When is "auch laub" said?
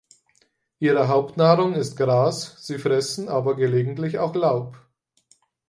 4.17-4.79